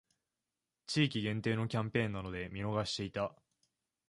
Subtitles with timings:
[0.87, 3.35] 地域限定のキャンペーンなので見逃していた